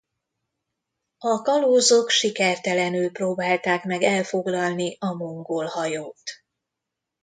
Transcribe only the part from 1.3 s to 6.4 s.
kalózok sikertelenül próbálták meg elfoglalni a mongol hajót.